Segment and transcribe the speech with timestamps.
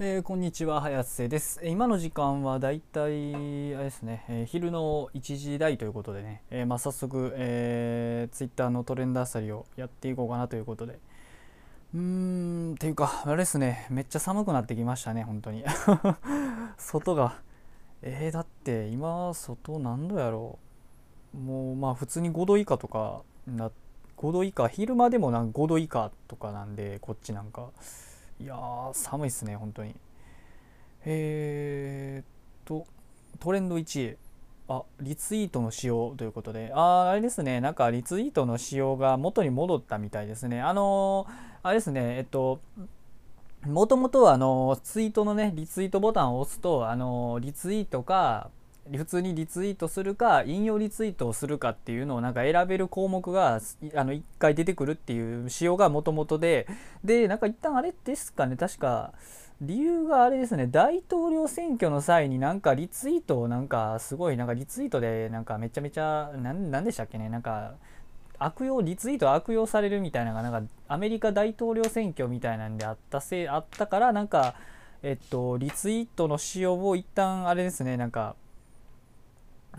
[0.00, 1.60] えー、こんにちは、早瀬です。
[1.64, 3.34] 今の時間はだいたい、
[3.74, 11.00] あれですね、えー、昼の1時台ということでね、え、まあ、早速、えー、Twitter のトレンドあさりをやっていこうかなということで。
[11.94, 15.64] うーん、っていうか、あれですね、めっちゃ寒くなってきましたね、本当に。
[16.78, 17.40] 外が。
[18.02, 20.60] えー、だって今、外何度やろ
[21.34, 21.38] う。
[21.38, 23.72] もう、まあ、普通に5度以下とかな、
[24.16, 27.70] 5度以下、昼間でもなん5度以下とかなんで、こっちなんか。
[28.40, 29.94] いやー寒いっすね本当に。
[31.04, 32.26] えー、っ
[32.64, 32.86] と
[33.40, 34.16] トレンド1位。
[34.70, 36.70] あリツイートの仕様ということで。
[36.74, 37.60] ああれですね。
[37.60, 40.60] なんかリツイートの仕様が元に戻ったみたいですね。
[40.60, 42.18] あのー、あれですね。
[42.18, 42.60] えっと
[43.66, 48.50] もともとはあのツイートのねリツイートボタンを押すとあのリツイートか
[48.96, 53.60] 普通にリツイートするか引用リツイートをするかっていうのをなんか選べる項目が
[53.94, 56.66] あの1回出てくるっていう仕様がもともとで
[57.04, 59.12] でなんか一旦あれですかね確か
[59.60, 67.74] 理由があれですね大統領選挙の際になんかリツイートをなんかすごいなんかリツイートでなんかめちゃめちゃ何でしたっけねなんか
[68.38, 74.54] 悪用リツイート悪用されるみたいなのがなんかアメリカ大統領選挙みたいなんであったせいあったからなんか
[75.02, 78.36] えっとリツイートの仕様を一旦あれですねなんか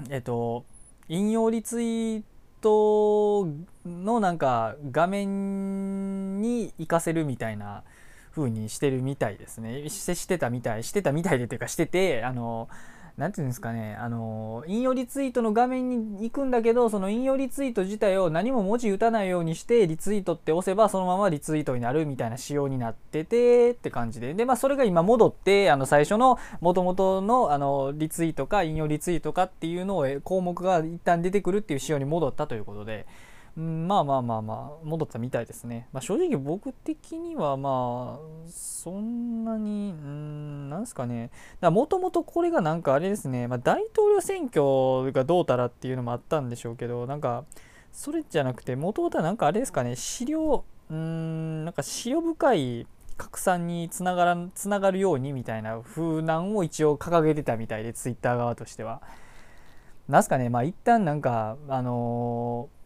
[0.10, 0.66] えっと
[1.08, 2.24] 引用リツイー
[2.62, 3.48] ト
[3.86, 7.84] のなんか画面に行かせるみたいな
[8.32, 9.90] 風にしてるみたいですね。
[9.90, 12.70] してしてたみたいしてたみたいでというかしててあの
[13.20, 24.34] 何て言うんですかね、あの、引用リツイートの画面に行くんだけど、その引用リツイート自体を何も文字打たないようにして、リツイートって押せば、そのままリツイートになるみたいな仕様になってて、って感じで。
[24.34, 33.06] で、まあ、それが今戻って、あの、最初の元々の、あの、リツイートか、引用リツイートかっていうのを、項目が一旦出てくるっていう仕様に戻ったということで、
[33.58, 41.32] うん、まあまあまあまあ戻ったみたいですね、まあ、正直僕的にはまあそんなにうんなんですかね。
[41.62, 47.46] もともとこれがなんかあれですね、まあ、大統領選挙がどうたらっていうのもあったんでしょうけどなんか
[47.92, 49.96] それじゃなくてもともとはなんかあれですかね。
[49.96, 52.88] 資料うんなんか資料深い
[53.18, 59.02] 拡散につながらつながるようにみたいな風なんを一応掲げてたみたいでツイッター側としては。
[60.08, 60.50] なんすかね。
[60.50, 62.79] まあ一旦なんかあのー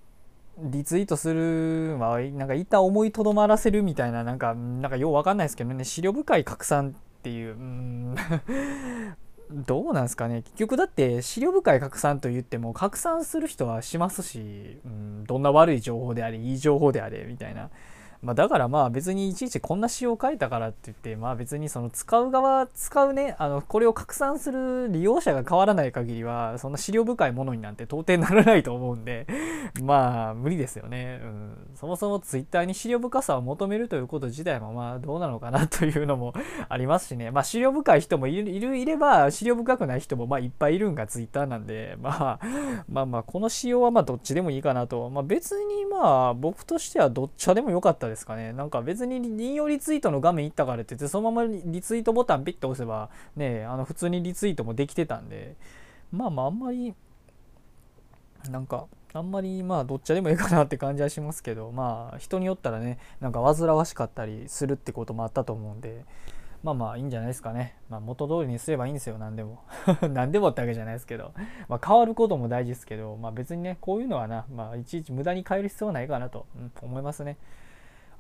[0.59, 5.83] リツイートするはなんか一旦思いとどまらせるみたいななんかなんかようわかんないですけどね。
[5.83, 7.55] 資料深い拡散っていう。
[7.55, 8.15] うん。
[9.65, 10.41] どうなんですかね。
[10.43, 17.69] 結局だって資料深い拡散と言っても拡散する人はしますし、うん、どんな悪い情報であれいい情報であれみたいな。
[18.23, 29.27] まあ、だからまあ別にいちいちこんな仕様を書いたからって言ってまあ別にその使う側使うねあのこれを拡散する利用者が変わらない限りはそんな資料深いものになんて到底ならないと思うんで
[29.83, 36.33] まあ無理ですよね、うん、そもそもツイッターに資料深さを求めるということ自体もまあどうなのかなというのも
[36.69, 37.31] ありますしね。
[37.31, 42.39] まあ資料深い人もいるいるいれば資料深くない人もまあいっぱいいるんがツイッターなんで、 まあ、
[42.89, 45.09] まあまあこの仕様はまあどっちでもいいかなと。
[45.09, 48.53] まあ別にまあ僕としてはどっちでもよかったですですかね。
[48.53, 55.55] なんか別に引用リツイートの画面行ったからって言って、そのままリツイートボタンピッと押せば、ね、あの普通にリツイートもできてたんで、
[56.11, 56.93] まあまああんまり、
[58.49, 66.05] なんか、あんまりまあどっちでもいいかなって感じはしますけど、まあ人によったらね、なんか煩わしかったりするってこともあったと思うんで、
[66.63, 67.75] まあまあいいんじゃないですかね。
[67.89, 69.61] まあ元通りにすればいいんですよ、何でも。
[70.09, 71.33] 何でもってわけじゃないですけど。
[71.67, 77.37] まあ変わることも大事ですけど、まあ別にね、こういうのはな、まあいちいち無駄に変える必要はないかなと、うん、思いますね。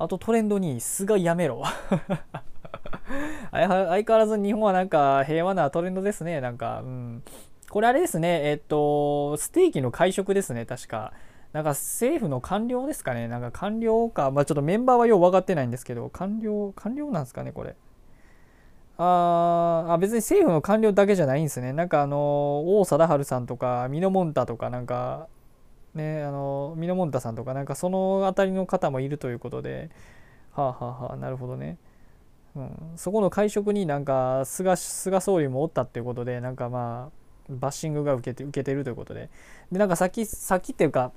[0.03, 1.63] あとトレンドに菅やめろ
[3.51, 6.41] 相変わらず日本はなんか平和なトレンドですね。
[6.41, 7.23] なんか、うん。
[7.69, 8.41] これあれですね。
[8.43, 10.65] えっと、ステーキの会食ですね。
[10.65, 11.13] 確か。
[11.53, 13.27] なんか政府の官僚ですかね。
[13.27, 14.31] なんか官僚か。
[14.31, 17.75] まあちょっとメンバーはよう分かってないんですけど、官僚、官僚なんですかね、これ。
[18.97, 21.73] ああ別に政府の官僚だけじゃないんですね。
[21.73, 25.27] なんかあの王貞治さんとか、ミノモンタとか、なんか、
[25.95, 29.89] ねあのミノモンタさんとかなんかその辺りの方もいるということで
[30.51, 31.77] はあはあはあなるほどね、
[32.55, 39.29] うん、そこの会食になんか菅菅総理もおったっていうことでなんかまあバッシングが受けて受けてるということで。
[39.71, 41.11] でなんかさっきさっていうか、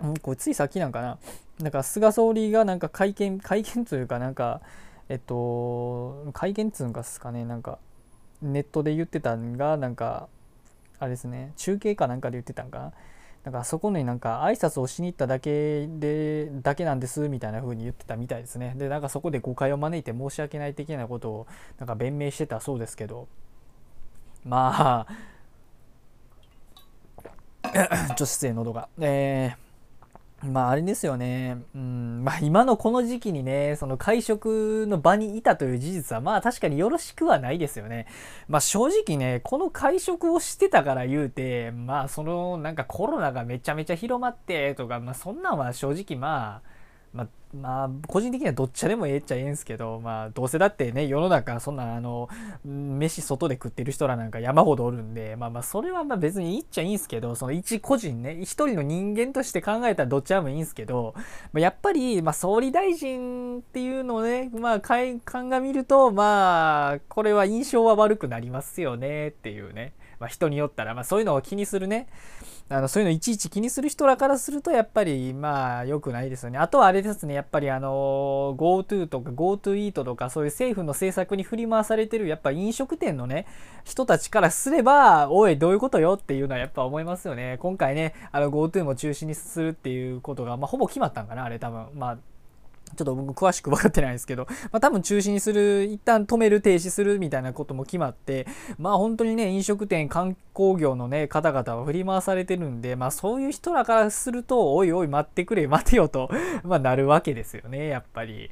[0.00, 1.18] うん、これついさっきなんかな。
[1.60, 4.60] なんか菅総理がなんか会見会見というかなんか
[5.08, 7.44] えっと会見っつうんですかね。
[7.44, 7.78] なんか
[8.42, 10.28] ネットで言ってたんがなんか
[10.98, 11.52] あれですね。
[11.56, 12.92] 中継かなんかで言ってたんかな。
[13.44, 18.74] なんかそこになんか挨拶をしに行っただけでだけなんですみたいな風に言ってたみたいですね。
[18.76, 21.46] でなんかそこで誤解を招いて申し訳ない的なことを
[21.78, 23.28] なんか弁明してたそうですけど。
[24.44, 25.06] ま
[27.62, 28.88] あ ちょっと失礼喉が。
[29.00, 29.72] えー
[30.42, 31.62] まああれですよね。
[31.74, 38.06] うん、まあ今のこの時期にね、その会食の場にいたという事実はまあ確かによろしくはないですよね。
[38.48, 46.81] まあ正直ね、この会食をしてたから言うて、まあそのなんかコロナがめちゃめちゃ広まってとか、まあそんなんは正直まあ、
[47.54, 52.28] まあ、個人的にはどっちでもええっちゃええんすけど、まあ、どうせだってね、世の中、そんな、あの、
[52.64, 61.14] 飯外で食ってる人らなんか山ほどおるんで、まあまあ、それはまあ別にいいっちゃいいんすけど、その一個人ね、一人の人間として考えたらどっちでもいいんすけど、
[61.52, 65.20] まあ、やっぱり、まあ、総理大臣っていうのをね、まあ、鑑
[65.60, 69.92] みると、まあ、これは印象は悪くなりますよね、っていうね。
[70.18, 72.06] まあ、人によったら、まあ、そういうのを気にするね、
[72.68, 76.58] あのそういうのいちいち気にする人らからするとやっぱりまあ良くないですよね。
[76.58, 83.46] あとはあれですね、やっぱりあの GoTo とか GoToEat とかそういう政府の政策に振り回されてるやっぱ飲食店のね、
[83.84, 87.58] 人たちからすれば、おい、どういうことよっていうのはやっぱ思いますよね。
[87.60, 91.88] 今回ね、あの GoTo も中止にするっていうことが、まあ、ほぼ決まったんかな、あれ多分。
[91.94, 92.18] まあ
[92.96, 98.46] ちょっと僕詳しく分かってないですけど、 まあ、多分中止にする、一旦止める、停止するみたいなことも決まって、
[98.78, 106.30] まあ本当にね、飲食店、観光業のね、方々は振り回されてるんで、まあそういう人らからすると、おいおい待ってくれ、待てよと、
[106.64, 108.50] まあなるわけですよね、やっぱり。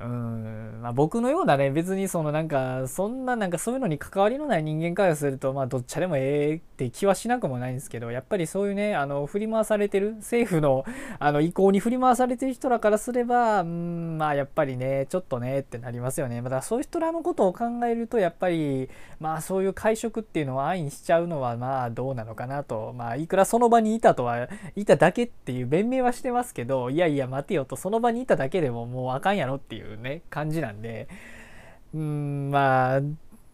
[0.00, 10.84] うん、まあ、僕のようなね、別にそのなんか、そんななんかそういうのに関わりのない人間からすると、まあ、どっちでもええって気はしなくもないんですけど、やっぱりそういうね、あの、振り回されてる、政府の、
[11.18, 16.40] あの、意向に振り回されてる人らからすれば、うん、まあ、やっぱりね、ちょっとね、ってなりますよね。
[16.42, 22.94] まだそういう人らのことを考えると、やっぱり、まあ、そういう会食っていうのを安易にしちゃうのは、まあ、どうなのかなと。
[22.96, 31.08] まあ、いくらその場にいたとは、いただけっていう弁明はしてますけど、いやいや、待てよと、その場にいただけでももうあかんやろっていううね、感じなんで、
[31.94, 33.00] うん、まあ、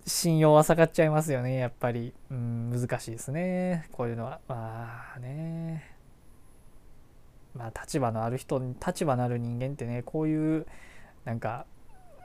[0.07, 2.13] 信用は下がっちゃいますよね、やっぱり。
[2.31, 4.41] うん、難しいですね、こういうのは。
[4.49, 5.95] まあね。
[7.55, 10.67] まあ、立場のある人、立場のある人間ってね、こういう、
[11.25, 11.67] なんか、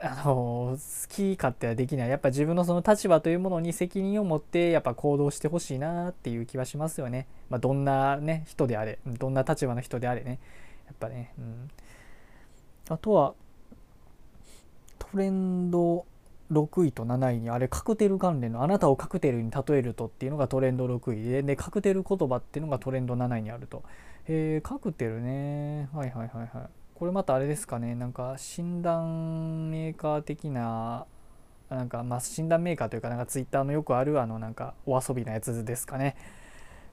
[0.02, 10.40] あの好き勝手はできないやっぱ自分のその立場というものに責任を持ってやっぱ行動してほしいなっていう気はしますよね、まあ、どんなね人であれどんな立場の人であれね
[10.86, 11.70] やっぱね、うん、
[12.88, 13.34] あとは
[15.10, 16.06] トレンド
[16.52, 23.84] 6位と7位にあれカクテル関連のあなたをカクテルに例えるとっていうのがトレンド6位ででカクテル言葉っていうのがトレンド7位にあると、
[24.26, 25.88] えー、カクテルね。
[25.92, 27.94] はいはいはいはいこれまたあれですかね。
[27.94, 31.06] なんか診断メーカー的な
[31.70, 36.14] なんかまあ診断メーカーというかなんかツイッターのよくあるあのなんかお遊びなやつですかね。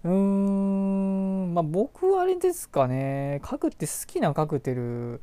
[0.06, 3.42] うーんまあ僕はあれですかね。
[3.44, 5.20] カクって好きなカクテル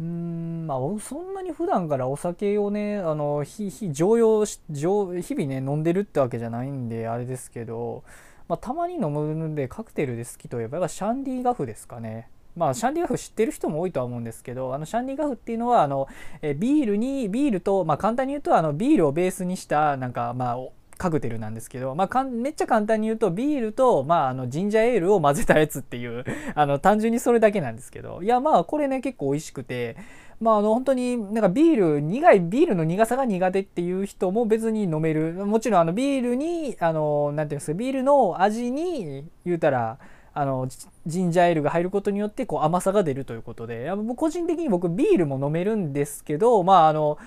[0.00, 8.02] うんまあそんなに普段からお酒をねあの日々常用し日々ね飲んでるってわけじゃないんであれですけど、
[8.48, 12.28] まあ、たまに飲むんでカクテルで好きといえばシャンディガフですかね。
[12.56, 16.08] まあ、シャンディガフ知ってる人も多いとは思うんですけど、あのシャンディガフっていうのは、あの
[16.42, 20.58] えビールに、ビールと、まあ、簡単に言うと、あのビールをベースにした、なんか、まあ、
[21.00, 26.24] カクテルなんですけど、まあ、めっちゃ簡単に言うとビールと、まあ、あのジンジャーエールを混ぜたやつっていう
[26.54, 29.96] あの単純にそれだけなんですけどいやまあこれね結構美味しくて
[30.40, 35.34] まあ、あの本当になんかビール苦いビールの苦さが苦手っていう人も別に飲める。
[35.44, 39.98] もちろんあのビールにあのなんていうんですかビールの味に言うたら
[40.32, 40.66] あの
[41.06, 47.18] ジンジャーエールが入ることによってこう甘さが出るということで個人的に僕ビールも飲めるんですけどまああの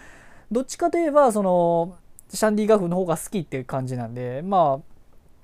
[0.52, 1.98] どっちかといえばその
[2.34, 4.82] シャンディガフの方が好きっていう感じなんでま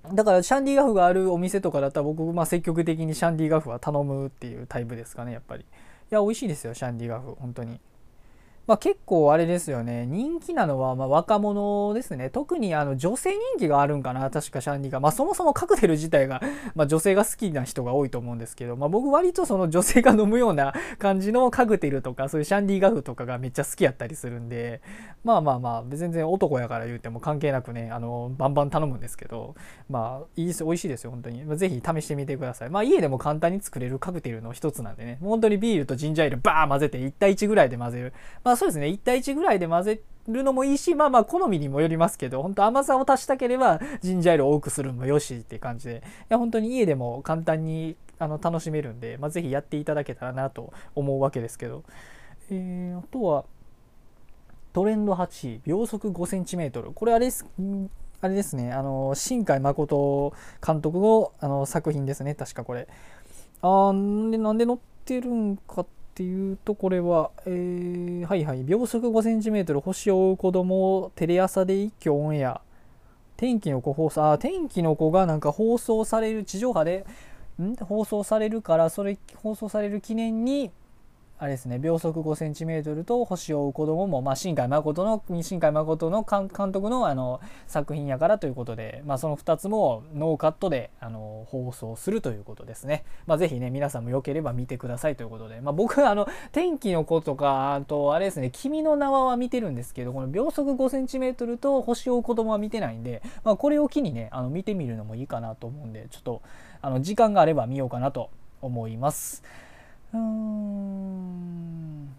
[0.03, 5.63] あだからシャンディガフがあるお店とかだったら僕、まあ、積極的にシャンディガフは頼むっていうタイプですかねやっぱり。
[5.63, 5.65] い
[6.09, 7.79] や美味しいですよシャンディガフ本当に。
[8.69, 10.05] まあ、結構あれですよね。
[10.05, 12.29] 人気なのはま若者ですね。
[12.29, 16.39] 特にあの女性人気があるんかな確かシャンディが、まあ、そもそもカクテル自体が、
[16.75, 24.81] ま、女性が好きな人が多いと思うんですけど、まあ、僕割とその女性が飲むような感じのカクテルとかそういうシャンディガフとかがめっちゃ好きやったりするんで
[25.23, 29.55] まあまあまあ全然男やから言うても関係なくねあのバンバン頼むんですけど
[29.89, 32.69] まあいいです美味しいですよ本当に、まあ、ぜひ試してみてください。
[32.69, 35.17] まあ家でも簡単に作れるカクテルの一つなんでね。
[35.21, 38.13] 本当にビールとジンジャーエールバー混ぜて1対1ぐらいで混ぜる。
[38.43, 38.87] まあそうですね。
[38.87, 46.03] 1対1ぐらいで混ぜるのもいいしまあまあ好みにもよりますけど本当甘さを足したければジンジャーエールを多くするのもよしって感じで。
[46.03, 51.85] いや本当に家でも簡単にあの楽しめるんで、まあ、ぜやっていただけたらなと思うわけですけど、
[52.51, 53.45] えー、あとは
[54.73, 57.45] トレンド8秒速 5cm これあれです
[58.19, 58.73] あれですね。
[58.73, 60.33] あの新海誠
[60.65, 62.35] 監督のあの作品ですね。
[62.35, 62.89] 確かこれ。
[63.61, 68.65] あんでなんで載ってるんかってっていうとこれは、えー、はいはい。
[68.65, 72.59] 秒速 5cm 星を追う子供をテレ朝で一挙オンエア。
[73.37, 74.29] 天気の子放送。
[74.33, 77.05] あ天気の子がなんか放送される地上波で
[77.61, 77.73] ん？
[77.77, 80.71] 放送されるからそれ放送される記念に
[81.39, 93.05] あれですね秒速 5cm と星を追う子供も、まあ、新海誠の新海誠の監督のあの作品やからということで、まあ、その2つもノーカットであの放送するということですね。
[93.25, 106.41] まあ、ぜひね皆さんもよければ見てくださいということで、まあ、僕あの天気の子とかあとあれですね君の名は見てるんですけどこの秒速 5cm と星を追う子供は見てないんで、まあ、これを機にねあの見てみるのもいいかなと思うんでちょっと
[106.81, 108.29] あの時間があれば見ようかなと
[108.61, 109.41] 思います。
[110.13, 112.09] うん。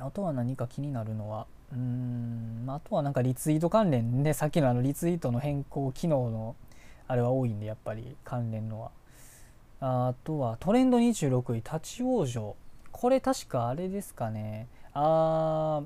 [0.00, 2.64] あとは何か気になるのはうーん。
[2.68, 6.56] あとはなんかリツイート関連ねさっきのあのリツイートの変更機能の
[7.08, 8.90] あれは多いんでやっぱり関連のは。
[9.84, 12.54] あとはトレンド26位立ち往生。
[12.92, 14.68] これ確かあれですかね。
[14.94, 15.82] あ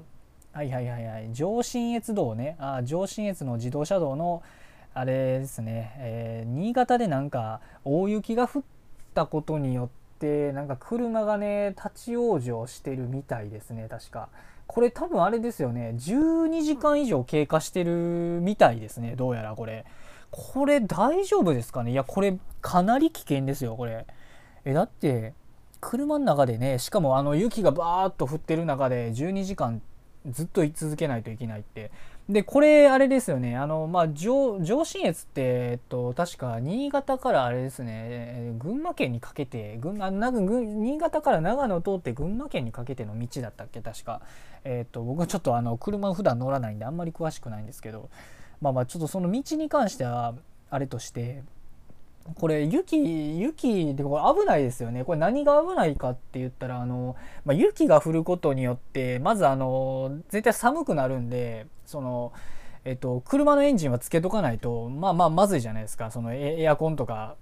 [0.52, 1.32] ーはいはいはいはい。
[1.32, 2.56] 上信越道ね。
[2.58, 4.42] あ上信越の自動車道の
[4.94, 8.62] あれですね、えー、新潟でなんか大雪が降っ
[9.14, 14.28] たことによってなんか車がね立ち往生してるみたいですね確か。
[14.66, 19.84] これ多分あれですよね12時間以上経過してるみたいですねどうやらこれ。
[20.30, 21.92] これ大丈夫ですかね？
[21.92, 24.06] いやこれかなり危険ですよこれ。
[24.64, 25.34] えだって
[25.80, 29.80] 車の中でねしかもあの雪がバーッと降ってる中で12時間
[30.28, 31.90] ずっと居続けないといけないって。
[32.28, 33.56] でこれあれですよね。
[33.56, 37.92] あのまあ上上信越ってえっと確か新潟からあれですね。
[37.94, 43.80] え群馬県にかけて群あなんか新潟から長野を通って群馬県にかけての道だったっけ？
[43.80, 44.22] 確か。
[44.64, 48.08] えっと僕はちょっとあの車普段乗らないんであんまり詳しくないんですけど。
[48.58, 50.34] まあまあちょっとその道に関しては
[50.70, 51.42] あれとして
[52.34, 55.04] これ雪雪でこれ危ないですよね。
[55.04, 62.32] これ何が危ないかって言ったらあの、まあ、雪が降ることによってまずあの絶対寒くなるんでその
[62.84, 66.10] えっと車のエンジンはつけとかないとまあまあまずいじゃないですか。
[66.10, 67.36] そのエアコンとか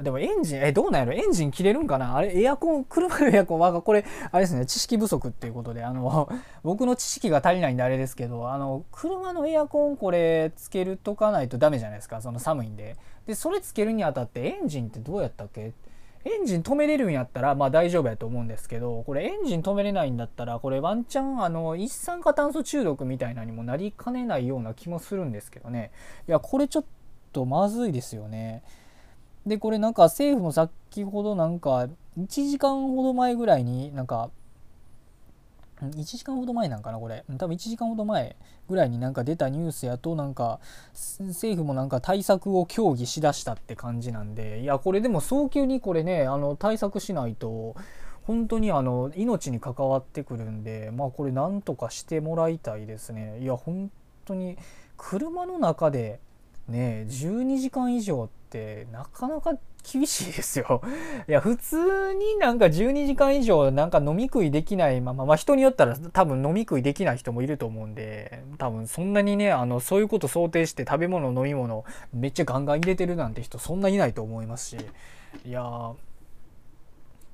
[0.00, 1.12] でもエンジン、え、どうなんやろ？
[1.12, 2.16] エンジン切れるんかな？
[2.16, 6.28] あれ、エアコン、 車のエアコンは、これ、あれですね、知識不足っていうことで、あの、
[6.62, 12.96] 僕の知識が足りないんであれですけど、あの、車のエアコンこれ、つけるとかないとダメじゃないですか、その寒いんで。
[13.26, 15.72] で、それつけるにあたって、エンジンってどうやったっけ？
[16.24, 25.90] エンジン止めれるんやったら、まあ大丈夫やと思うんですけど、これエンジン止めれないんだったら、これワンチャン、あの、一酸化炭素中毒みたいなにもなりかねないような気もするんですけどね。
[26.28, 26.84] いや、これちょっ
[27.32, 28.62] とまずいですよね。
[29.46, 34.30] でこれなんか政府も先ほどなんか1時間ほど前ぐらいになんか
[35.80, 37.24] 1時間ほど前なんかなこれ。
[37.38, 38.36] 多分1時間ほど前
[38.68, 40.58] ぐらいになんか出たニュースやとなんか
[40.92, 47.76] 政府もなんか対策を協議しだしたって感じなんでいやこれでも早急にこれねあの対策しないと
[48.22, 53.38] 本当にあの命に関わってくるんでまあこれなんとかしてもらいたいですね。
[53.40, 53.90] いや本
[54.24, 54.58] 当に
[54.96, 56.20] 車の中で
[56.68, 59.52] ね12時間以上ってってなかなか
[59.90, 60.80] 厳しいですよ。
[61.28, 74.76] いや普通になんか12時間以上なんか飲み食いできないまま、まあ、人によったら多分飲み食いできない人もいると思うんで多分そんなにねあのそういうこと想定して食べ物飲み物めっちゃガンガン入れてるなんて人そんないないと思いますし
[75.44, 75.92] いや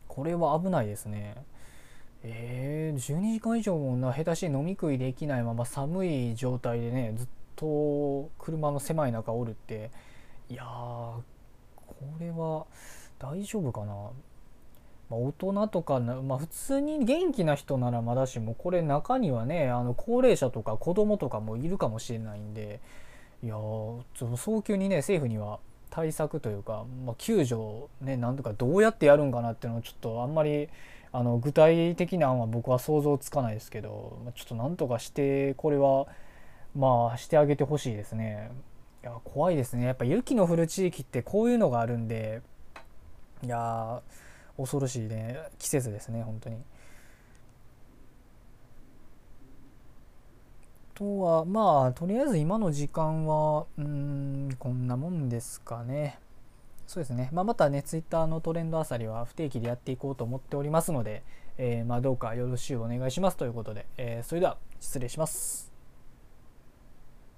[0.09, 1.37] これは危ないですね。
[2.27, 9.91] えー、12時間以上もな下手し飲み食いできないまま寒い状態でねずっと車の狭い中おるって
[10.51, 11.25] いやこ
[12.21, 12.67] れは
[13.19, 14.11] 大丈夫かな、ま
[15.13, 22.81] あ、大人とかまあ、普通に元気な人ならまだしもこれ中にはねあの高齢者とか子供とかもいるかもしれないんで
[23.43, 25.59] いや早急にね政府には
[25.91, 30.69] 対策というか、まあ、救助ねなんとかどうやってやるんかなっていうのはちょっとあんまり
[31.13, 36.09] あの具体的な案は僕は想像つかないですけど、ちょっとなんとかしてこれは
[36.75, 38.51] まあしてあげてほしいですね。
[39.05, 42.41] いや怖いですねやっぱ雪の降る地域ってこういうのがあるんで
[43.43, 44.01] いや
[44.57, 46.57] 恐ろしいね季節ですね本当に。
[50.95, 56.19] とはまあとりあえず今の時間はうんこんなもんですかね。
[56.87, 61.23] そうですね、まあ、またね、ツイッターのトレンドあさりは不定期でやっていこうと思っておりますので、
[61.57, 65.74] えー、まあどうかよろしゅうお願いしますということで、えー、それでは失礼します。